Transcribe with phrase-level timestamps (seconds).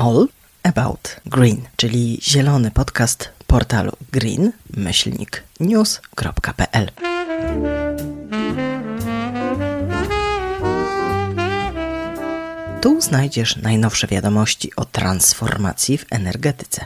[0.00, 0.26] All
[0.62, 4.50] About Green, czyli zielony podcast portalu green-news.pl.
[12.80, 16.84] Tu znajdziesz najnowsze wiadomości o transformacji w energetyce,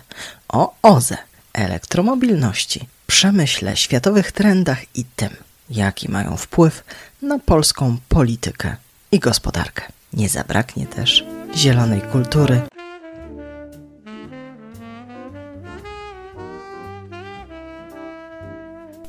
[0.48, 1.16] o OZE,
[1.52, 5.30] elektromobilności, przemyśle, światowych trendach i tym,
[5.70, 6.84] jaki mają wpływ
[7.22, 8.76] na polską politykę
[9.12, 9.82] i gospodarkę.
[10.12, 11.24] Nie zabraknie też
[11.56, 12.73] zielonej kultury.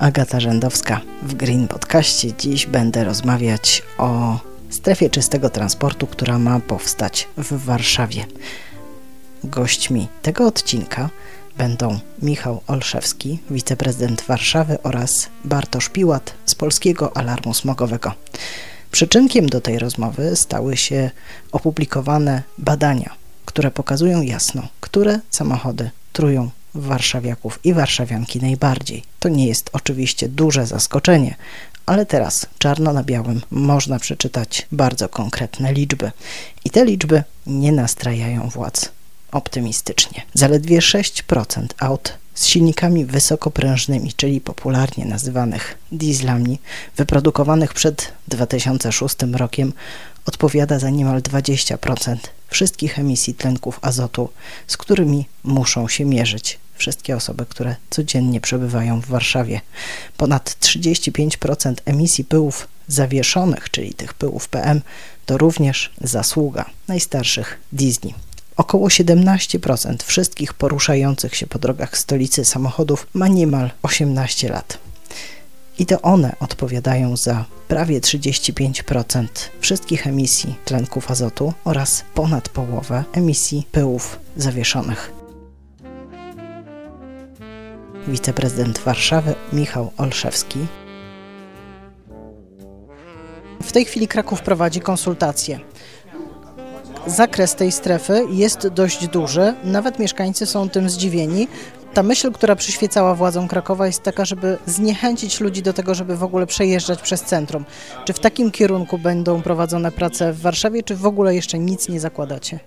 [0.05, 2.33] Agata Rzędowska w Green Podcaście.
[2.33, 8.25] Dziś będę rozmawiać o strefie czystego transportu, która ma powstać w Warszawie.
[9.43, 11.09] Gośćmi tego odcinka
[11.57, 18.13] będą Michał Olszewski, wiceprezydent Warszawy oraz Bartosz Piłat z Polskiego Alarmu Smogowego.
[18.91, 21.11] Przyczynkiem do tej rozmowy stały się
[21.51, 23.13] opublikowane badania,
[23.45, 29.03] które pokazują jasno, które samochody trują warszawiaków i warszawianki najbardziej.
[29.19, 31.35] To nie jest oczywiście duże zaskoczenie,
[31.85, 36.11] ale teraz czarno na białym można przeczytać bardzo konkretne liczby.
[36.65, 38.91] I te liczby nie nastrajają władz
[39.31, 40.21] optymistycznie.
[40.33, 46.59] Zaledwie 6% aut z silnikami wysokoprężnymi, czyli popularnie nazywanych dieslami,
[46.97, 49.73] wyprodukowanych przed 2006 rokiem,
[50.25, 54.29] odpowiada za niemal 20% wszystkich emisji tlenków azotu,
[54.67, 59.61] z którymi muszą się mierzyć wszystkie osoby, które codziennie przebywają w Warszawie.
[60.17, 64.81] Ponad 35% emisji pyłów zawieszonych, czyli tych pyłów PM,
[65.25, 68.13] to również zasługa najstarszych diesli.
[68.57, 74.77] Około 17% wszystkich poruszających się po drogach stolicy samochodów ma niemal 18 lat.
[75.79, 79.27] I to one odpowiadają za prawie 35%
[79.59, 85.24] wszystkich emisji tlenków azotu oraz ponad połowę emisji pyłów zawieszonych.
[88.07, 90.59] Wiceprezydent Warszawy Michał Olszewski
[93.63, 95.59] w tej chwili Kraków prowadzi konsultacje
[97.07, 101.47] zakres tej strefy jest dość duży, nawet mieszkańcy są tym zdziwieni.
[101.93, 106.23] Ta myśl, która przyświecała władzom Krakowa jest taka, żeby zniechęcić ludzi do tego, żeby w
[106.23, 107.65] ogóle przejeżdżać przez centrum.
[108.05, 111.99] Czy w takim kierunku będą prowadzone prace w Warszawie, czy w ogóle jeszcze nic nie
[111.99, 112.59] zakładacie?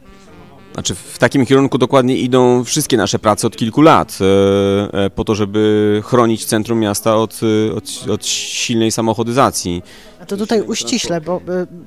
[0.75, 5.25] Znaczy w takim kierunku dokładnie idą wszystkie nasze prace od kilku lat, e, e, po
[5.25, 7.41] to, żeby chronić centrum miasta od,
[7.71, 9.83] e, od, od silnej samochodyzacji.
[10.21, 11.41] A to tutaj uściśle, bo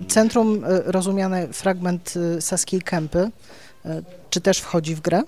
[0.07, 3.31] centrum rozumiany fragment Saskiej Kępy,
[4.29, 5.21] czy też wchodzi w grę?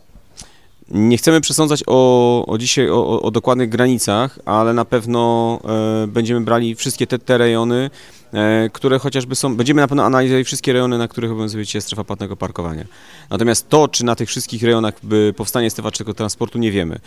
[0.90, 5.60] Nie chcemy przesądzać o, o dzisiaj o, o, dokładnych granicach, ale na pewno
[6.08, 7.90] będziemy brali wszystkie te, te rejony,
[8.74, 12.36] które chociażby są, będziemy na pewno analizowali wszystkie rejony, na których obowiązuje się strefa płatnego
[12.38, 12.86] parkowania.
[13.30, 17.00] Natomiast to, czy na tych wszystkich rejonach by powstanie strefa czystego transportu, nie wiemy.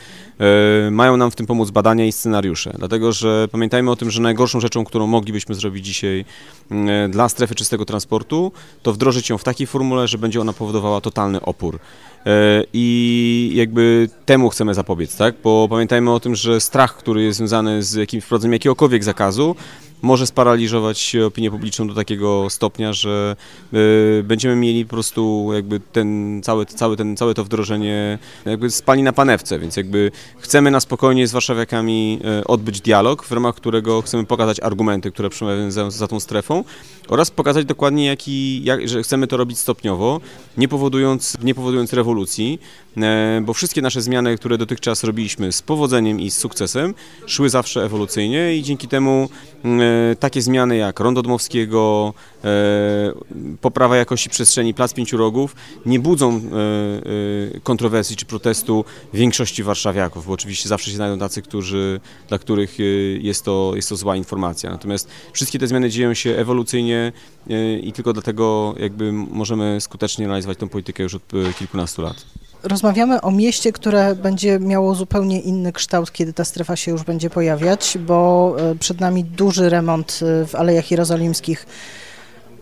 [0.87, 4.23] E, mają nam w tym pomóc badania i scenariusze, dlatego że pamiętajmy o tym, że
[4.23, 6.25] najgorszą rzeczą, którą moglibyśmy zrobić dzisiaj
[6.71, 11.01] e, dla strefy czystego transportu, to wdrożyć ją w takiej formule, że będzie ona powodowała
[11.01, 11.79] totalny opór.
[12.27, 15.35] E, i jakby temu chcemy zapobiec, tak?
[15.45, 19.57] Bo pamiętajmy o tym, że strach, który jest związany z jakim, wprowadzeniem jakiegokolwiek zakazu,
[20.03, 23.37] może sparaliżować opinię publiczną do takiego stopnia, że
[23.75, 29.03] y, będziemy mieli po prostu jakby ten cały, cały ten, całe to wdrożenie jakby spali
[29.03, 34.03] na panewce, więc jakby chcemy na spokojnie z warszawiakami y, odbyć dialog, w ramach którego
[34.03, 36.65] chcemy pokazać argumenty, które przemawiają za, za tą strefą
[37.09, 40.21] oraz pokazać dokładnie, jaki, jak, że chcemy to robić stopniowo,
[40.57, 42.86] nie powodując, nie powodując rewolucji, E,
[43.43, 46.95] bo wszystkie nasze zmiany, które dotychczas robiliśmy z powodzeniem i z sukcesem,
[47.27, 49.29] szły zawsze ewolucyjnie i dzięki temu
[49.65, 52.15] e, takie zmiany jak Rondo Dmowskiego,
[52.45, 52.49] e,
[53.61, 56.41] poprawa jakości przestrzeni, Plac Pięciu Rogów nie budzą
[57.63, 58.85] kontrowersji czy protestu
[59.15, 62.79] większości warszawiaków, bo oczywiście zawsze się znajdą tacy, którzy, dla których
[63.21, 64.71] jest to, jest to zła informacja.
[64.71, 67.13] Natomiast wszystkie te zmiany dzieją się ewolucyjnie
[67.83, 71.23] i tylko dlatego jakby możemy skutecznie realizować tę politykę już od
[71.59, 72.25] kilkunastu lat
[72.63, 77.31] rozmawiamy o mieście, które będzie miało zupełnie inny kształt, kiedy ta strefa się już będzie
[77.31, 81.67] pojawiać, bo e, przed nami duży remont e, w Alejach Jerozolimskich,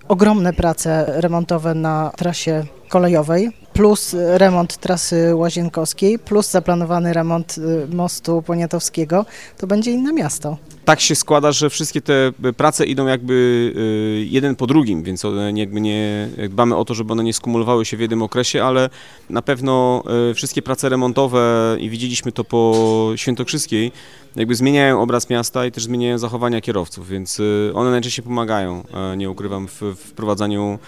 [0.09, 8.43] ogromne prace remontowe na trasie kolejowej, plus remont trasy Łazienkowskiej, plus zaplanowany remont e, mostu
[8.43, 9.27] Poniatowskiego,
[9.59, 10.57] to będzie inne miasto.
[10.85, 13.35] Tak się składa, że wszystkie te prace idą jakby
[13.77, 15.23] y, jeden po drugim, więc
[15.55, 18.91] jakby nie dbamy o to, żeby one nie skumulowały się w jednym okresie, ale
[19.31, 23.93] na pewno y, wszystkie prace remontowe i widzieliśmy to po Świętokrzyskiej,
[24.37, 28.85] jakby zmieniają obraz miasta i też zmieniają zachowania kierowców, więc y, one najczęściej pomagają,
[29.17, 30.79] nie ukrywam, w wprowadzaniu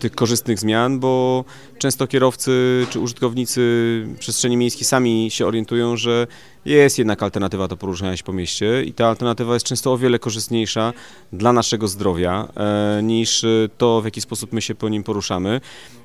[0.00, 1.44] tych korzystnych zmian, bo
[1.78, 6.26] często kierowcy czy użytkownicy przestrzeni miejskiej sami się orientują, że
[6.76, 10.18] jest jednak alternatywa do poruszania się po mieście i ta alternatywa jest często o wiele
[10.18, 10.92] korzystniejsza
[11.32, 13.44] dla naszego zdrowia e, niż
[13.78, 15.60] to, w jaki sposób my się po nim poruszamy.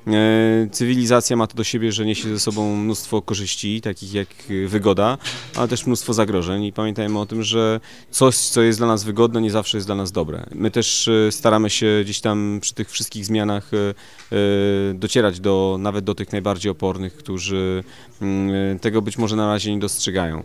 [0.06, 4.28] E, cywilizacja ma to do siebie, że niesie ze sobą mnóstwo korzyści, takich jak
[4.66, 5.18] wygoda,
[5.56, 7.80] ale też mnóstwo zagrożeń i pamiętajmy o tym, że
[8.10, 10.46] coś, co jest dla nas wygodne, nie zawsze jest dla nas dobre.
[10.54, 13.70] My też e, staramy się gdzieś tam przy tych wszystkich zmianach
[14.94, 17.84] docierać do, nawet do tych najbardziej opornych, którzy
[18.22, 20.42] mm, tego być może na razie nie dostrzegają.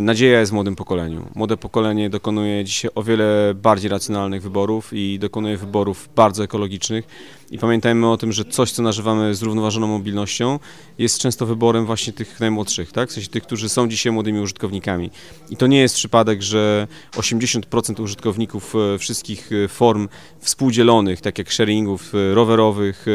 [0.00, 1.28] nadzieja jest w młodym pokoleniu.
[1.34, 7.06] Młode pokolenie dokonuje dzisiaj o wiele bardziej racjonalnych wyborów i dokonuje wyborów bardzo ekologicznych.
[7.50, 10.58] I pamiętajmy o tym, że coś, co nazywamy zrównoważoną mobilnością,
[10.98, 13.08] jest często wyborem właśnie tych najmłodszych, tak?
[13.08, 15.10] w sensie tych, którzy są dzisiaj młodymi użytkownikami.
[15.50, 20.08] I to nie jest przypadek, że 80% użytkowników e, wszystkich e, form
[20.38, 23.06] współdzielonych, tak jak sharingów rowerowych,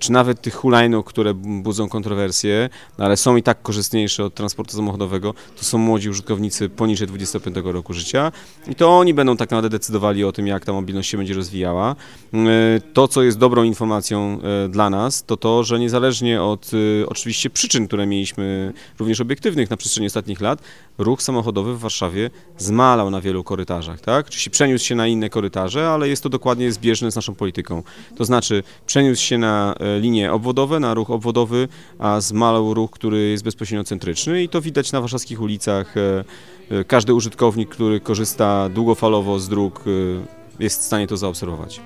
[0.00, 2.68] czy nawet tych hulajnóg, które budzą kontrowersje,
[2.98, 7.92] ale są i tak korzystniejsze od transportu samochodowego, to są młodzi użytkownicy poniżej 25 roku
[7.92, 8.32] życia
[8.68, 11.96] i to oni będą tak naprawdę decydowali o tym, jak ta mobilność się będzie rozwijała.
[12.34, 16.70] E, to, co jest dobrą informacją e, dla nas, to to, że niezależnie od
[17.02, 20.62] e, oczywiście przyczyn, które mieliśmy również obiektywnych na przestrzeni ostatnich lat,
[20.98, 24.30] ruch samochodowy w Warszawie zmalał na wielu korytarzach, tak?
[24.30, 27.82] Czyli przeniósł się na inne korytarze, ale jest to dokładnie zbieżne z naszą polityką.
[28.16, 31.68] To znaczy przeniósł się na linie obwodowe, na ruch obwodowy,
[31.98, 36.24] a zmalał ruch, który jest bezpośrednio centryczny i to widać na warszawskich warszawskich ulicach e,
[36.70, 41.80] e, każdy użytkownik, który korzysta długofalowo z dróg, e, jest w stanie to zaobserwować.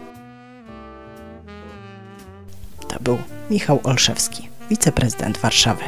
[2.88, 3.18] To był
[3.50, 5.84] Michał Olszewski, wiceprezydent Warszawy.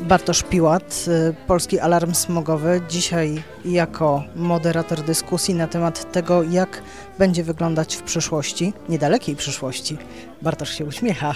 [0.00, 1.06] Bartosz Piłat,
[1.46, 6.82] Polski Alarm Smogowy, dzisiaj jako moderator dyskusji na temat tego, jak
[7.18, 9.96] będzie wyglądać w przyszłości, niedalekiej przyszłości.
[10.42, 11.34] Bartosz się uśmiecha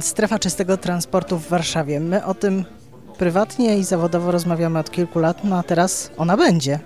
[0.00, 2.00] strefa czystego transportu w Warszawie.
[2.00, 2.64] My o tym
[3.18, 6.80] prywatnie i zawodowo rozmawiamy od kilku lat, no a teraz ona będzie.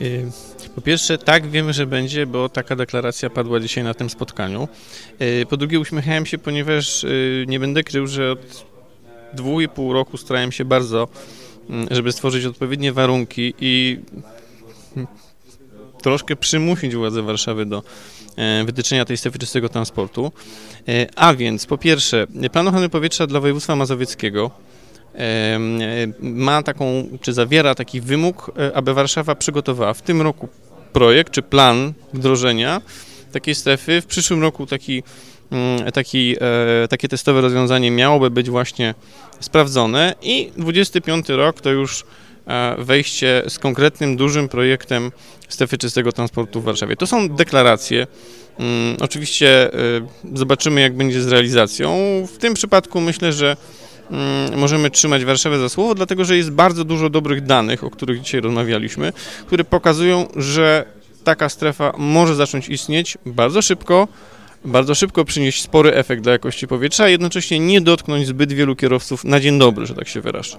[0.00, 0.30] Y,
[0.74, 4.68] po pierwsze, tak, wiemy, że będzie, bo taka deklaracja padła dzisiaj na tym spotkaniu.
[5.22, 8.66] Y, po drugie, uśmiechałem się, ponieważ y, nie będę krył, że od
[9.32, 11.08] dwóch i pół roku starałem się bardzo,
[11.70, 14.00] mm, żeby stworzyć odpowiednie warunki i
[14.96, 15.06] mm,
[16.02, 17.82] troszkę przymusić władze Warszawy do
[18.64, 20.32] wytyczenia tej strefy czystego transportu.
[20.88, 24.50] E, a więc po pierwsze, plan ochrony powietrza dla województwa mazowieckiego
[25.14, 25.58] e,
[26.20, 26.84] ma taką,
[27.20, 30.48] czy zawiera taki wymóg, aby Warszawa przygotowała w tym roku
[30.92, 32.80] projekt, czy plan wdrożenia
[33.32, 34.00] takiej strefy.
[34.00, 35.02] W przyszłym roku taki,
[35.50, 36.36] mm, taki,
[36.90, 38.94] takie testowe rozwiązanie miałoby być właśnie
[39.40, 42.04] sprawdzone i 25 rok to już
[42.78, 45.12] wejście z konkretnym, dużym projektem
[45.48, 46.96] strefy czystego transportu w Warszawie.
[46.96, 48.06] To są deklaracje.
[48.58, 50.02] Mm, oczywiście y,
[50.34, 51.96] zobaczymy, jak będzie z realizacją.
[52.34, 53.56] W tym przypadku myślę, że
[54.10, 58.20] mm, możemy trzymać Warszawę za słowo, dlatego że jest bardzo dużo dobrych danych, o których
[58.20, 59.12] dzisiaj rozmawialiśmy,
[59.46, 60.84] które pokazują, że
[61.24, 64.08] taka strefa może zacząć istnieć bardzo szybko,
[64.64, 69.24] bardzo szybko przynieść spory efekt dla jakości powietrza, a jednocześnie nie dotknąć zbyt wielu kierowców
[69.24, 70.58] na dzień dobry, że tak się wyrażę.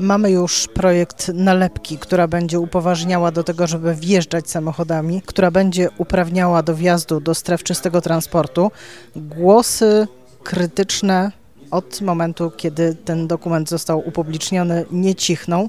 [0.00, 6.62] Mamy już projekt nalepki, która będzie upoważniała do tego, żeby wjeżdżać samochodami, która będzie uprawniała
[6.62, 8.70] do wjazdu do stref czystego transportu.
[9.16, 10.08] Głosy
[10.42, 11.32] krytyczne
[11.70, 15.68] od momentu, kiedy ten dokument został upubliczniony, nie cichną.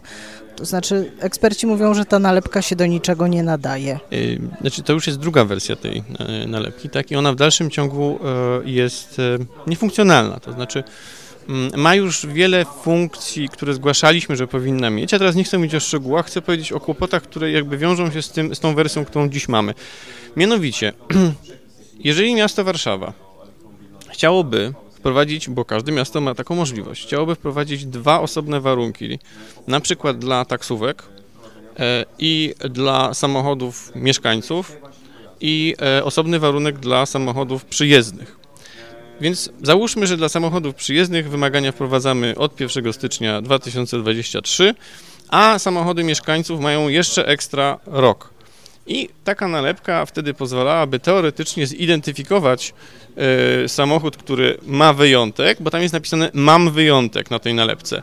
[0.56, 4.00] To znaczy, eksperci mówią, że ta nalepka się do niczego nie nadaje.
[4.14, 7.12] Y, znaczy, to już jest druga wersja tej e, nalepki, tak?
[7.12, 8.20] I ona w dalszym ciągu
[8.66, 9.22] e, jest
[9.68, 10.40] niefunkcjonalna.
[10.40, 10.84] To znaczy,
[11.78, 15.12] ma już wiele funkcji, które zgłaszaliśmy, że powinna mieć.
[15.12, 18.22] Ja teraz nie chcę mówić o szczegółach, chcę powiedzieć o kłopotach, które jakby wiążą się
[18.22, 19.74] z, tym, z tą wersją, którą dziś mamy.
[20.36, 20.94] Mianowicie,
[22.00, 23.14] jeżeli miasto Warszawa
[24.12, 29.20] chciałoby wprowadzić, bo każde miasto ma taką możliwość, chciałoby wprowadzić dwa osobne warunki,
[29.68, 31.04] na przykład dla taksówek
[31.80, 34.78] e, i dla samochodów mieszkańców
[35.42, 38.39] i e, osobny warunek dla samochodów przyjezdnych.
[39.22, 44.76] Więc załóżmy, że dla samochodów przyjezdnych wymagania wprowadzamy od 1 stycznia 2023,
[45.30, 48.34] a samochody mieszkańców mają jeszcze ekstra rok.
[48.88, 52.74] I taka nalepka wtedy pozwalałaby teoretycznie zidentyfikować
[53.66, 58.02] y, samochód, który ma wyjątek, bo tam jest napisane mam wyjątek na tej nalepce,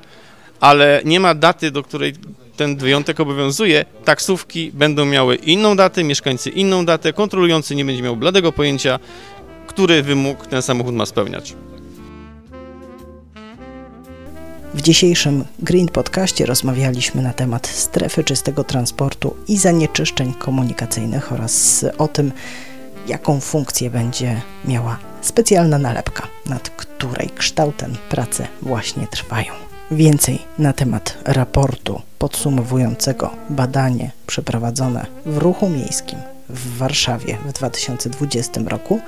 [0.61, 2.15] ale nie ma daty, do której
[2.57, 3.85] ten wyjątek obowiązuje.
[4.05, 8.99] Taksówki będą miały inną datę, mieszkańcy inną datę, kontrolujący nie będzie miał bladego pojęcia,
[9.67, 11.55] który wymóg ten samochód ma spełniać.
[14.75, 22.09] W dzisiejszym Green Podcaście rozmawialiśmy na temat strefy czystego transportu i zanieczyszczeń komunikacyjnych oraz o
[22.09, 22.33] tym,
[23.07, 29.53] jaką funkcję będzie miała specjalna nalepka, nad której kształtem prace właśnie trwają.
[29.91, 36.19] Więcej na temat raportu podsumowującego badanie przeprowadzone w ruchu miejskim
[36.49, 39.01] w Warszawie w 2020 roku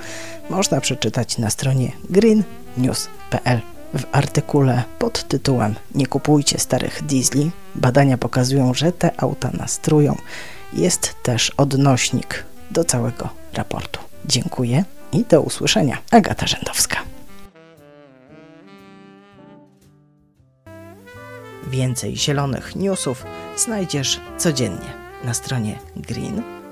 [0.49, 3.61] można przeczytać na stronie greennews.pl.
[3.93, 10.17] W artykule pod tytułem Nie kupujcie starych diesli badania pokazują, że te auta nastrują.
[10.73, 13.99] Jest też odnośnik do całego raportu.
[14.25, 15.97] Dziękuję i do usłyszenia.
[16.11, 16.97] Agata Rzędowska.
[21.67, 23.25] Więcej zielonych newsów
[23.57, 24.93] znajdziesz codziennie
[25.23, 25.79] na stronie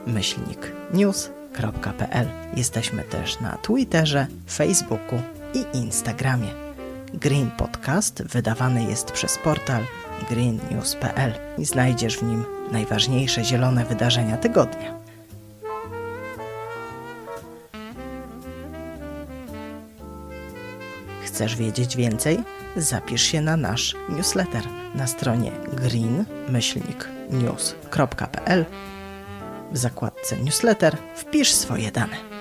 [0.08, 2.28] green-news.pl.
[2.56, 5.22] Jesteśmy też na Twitterze, Facebooku
[5.54, 6.68] i Instagramie.
[7.14, 9.84] Green Podcast wydawany jest przez portal
[10.30, 14.98] greennews.pl i znajdziesz w nim najważniejsze zielone wydarzenia tygodnia.
[21.26, 22.40] Chcesz wiedzieć więcej?
[22.76, 24.64] Zapisz się na nasz newsletter
[24.96, 28.66] na stronie green-news.pl.
[29.72, 32.37] W zakładce newsletter wpisz swoje dane.